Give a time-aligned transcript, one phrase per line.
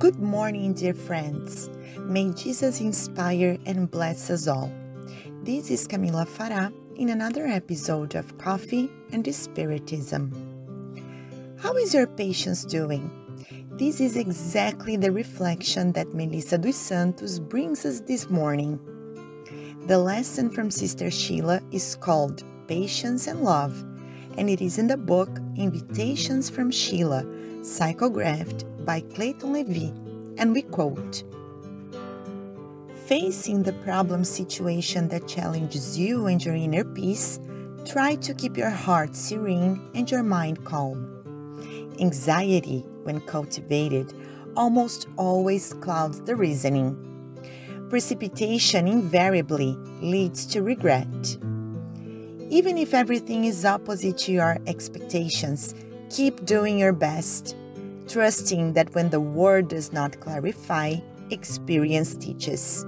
[0.00, 1.68] Good morning, dear friends.
[1.98, 4.72] May Jesus inspire and bless us all.
[5.42, 10.32] This is Camila Farah in another episode of Coffee and Spiritism.
[11.58, 13.10] How is your patience doing?
[13.72, 18.80] This is exactly the reflection that Melissa dos Santos brings us this morning.
[19.86, 23.84] The lesson from Sister Sheila is called Patience and Love,
[24.38, 27.24] and it is in the book Invitations from Sheila,
[27.60, 29.94] psychographed by Clayton Levy,
[30.36, 31.22] and we quote
[33.06, 37.38] Facing the problem situation that challenges you and your inner peace,
[37.84, 40.98] try to keep your heart serene and your mind calm.
[42.00, 44.12] Anxiety, when cultivated,
[44.56, 46.90] almost always clouds the reasoning.
[47.90, 51.38] Precipitation invariably leads to regret.
[52.48, 55.76] Even if everything is opposite to your expectations,
[56.10, 57.54] keep doing your best
[58.10, 60.96] trusting that when the word does not clarify,
[61.30, 62.84] experience teaches.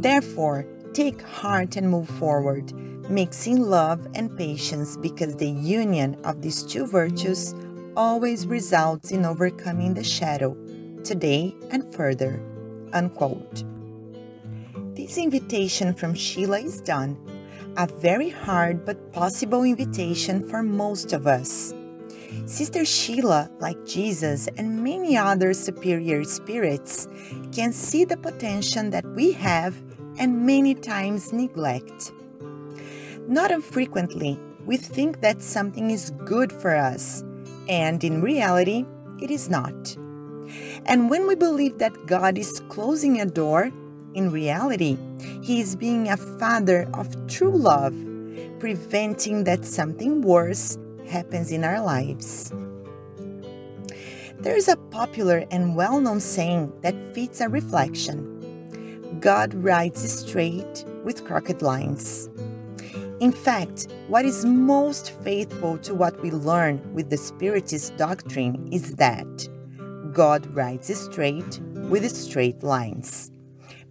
[0.00, 2.72] Therefore, take heart and move forward,
[3.10, 7.54] mixing love and patience because the union of these two virtues
[7.96, 10.56] always results in overcoming the shadow,
[11.04, 12.40] today and further.
[12.92, 13.64] Unquote.
[14.94, 17.16] This invitation from Sheila is done,
[17.76, 21.74] a very hard but possible invitation for most of us.
[22.46, 27.08] Sister Sheila, like Jesus and many other superior spirits,
[27.52, 29.76] can see the potential that we have
[30.18, 32.12] and many times neglect.
[33.28, 37.22] Not infrequently, we think that something is good for us,
[37.68, 38.84] and in reality,
[39.20, 39.96] it is not.
[40.86, 43.70] And when we believe that God is closing a door,
[44.14, 44.96] in reality,
[45.42, 47.94] He is being a father of true love,
[48.58, 52.52] preventing that something worse happens in our lives.
[54.40, 58.38] There is a popular and well known saying that fits a reflection
[59.20, 62.28] God rides straight with crooked lines.
[63.20, 68.94] In fact, what is most faithful to what we learn with the Spiritist doctrine is
[68.94, 69.48] that
[70.12, 71.58] God rides straight
[71.90, 73.32] with straight lines.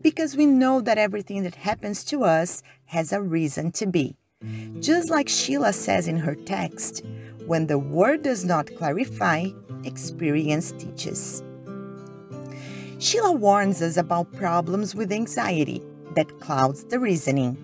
[0.02, 4.16] Because we know that everything that happens to us has a reason to be.
[4.80, 7.04] Just like Sheila says in her text,
[7.46, 9.48] when the word does not clarify,
[9.84, 11.44] experience teaches.
[13.00, 15.82] Sheila warns us about problems with anxiety
[16.16, 17.58] that clouds the reasoning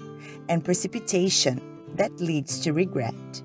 [0.50, 1.62] and precipitation
[1.96, 3.44] that leads to regret,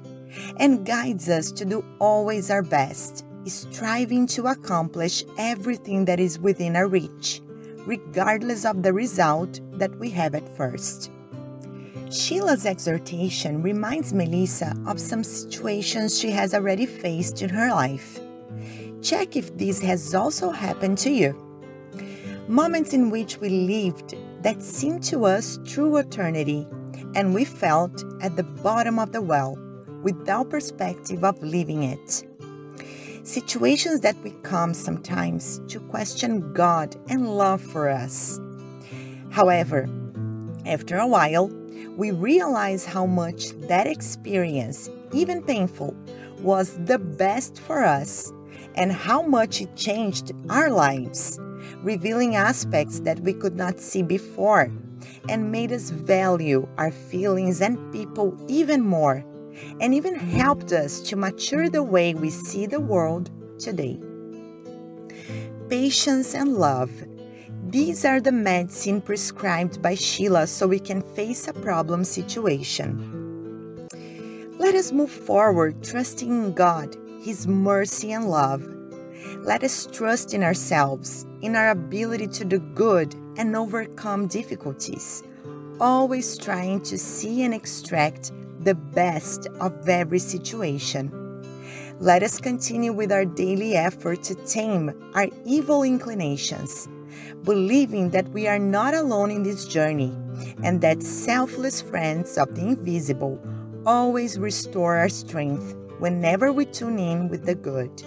[0.57, 6.75] and guides us to do always our best, striving to accomplish everything that is within
[6.75, 7.43] our reach,
[7.87, 11.11] regardless of the result that we have at first.
[12.11, 18.19] Sheila's exhortation reminds Melissa of some situations she has already faced in her life.
[19.03, 21.35] Check if this has also happened to you.
[22.49, 26.67] Moments in which we lived that seemed to us true eternity,
[27.15, 29.59] and we felt at the bottom of the well
[30.03, 32.25] without perspective of leaving it.
[33.23, 38.41] Situations that we come sometimes to question God and love for us.
[39.29, 39.87] However,
[40.65, 41.51] after a while,
[41.97, 45.95] we realize how much that experience, even painful,
[46.41, 48.33] was the best for us
[48.75, 51.39] and how much it changed our lives,
[51.83, 54.71] revealing aspects that we could not see before
[55.29, 59.25] and made us value our feelings and people even more,
[59.81, 63.99] and even helped us to mature the way we see the world today.
[65.69, 66.91] Patience and love
[67.71, 73.87] these are the medicine prescribed by Sheila so we can face a problem situation.
[74.59, 78.67] Let us move forward trusting in God, His mercy and love.
[79.41, 85.23] Let us trust in ourselves, in our ability to do good and overcome difficulties,
[85.79, 91.13] always trying to see and extract the best of every situation.
[92.01, 96.89] Let us continue with our daily effort to tame our evil inclinations
[97.43, 100.17] believing that we are not alone in this journey
[100.63, 103.41] and that selfless friends of the invisible
[103.87, 108.03] always restore our strength whenever we tune in with the good.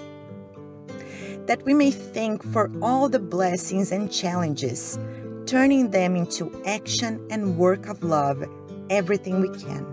[1.48, 5.00] That we may thank for all the blessings and challenges,
[5.46, 8.44] turning them into action and work of love
[8.92, 9.88] everything we can.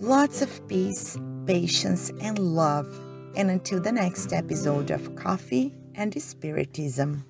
[0.00, 2.88] Lots of peace, patience, and love.
[3.36, 7.24] And until the next episode of Coffee and Spiritism.